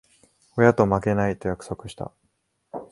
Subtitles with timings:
[0.57, 2.11] 親と負けない、と約束した。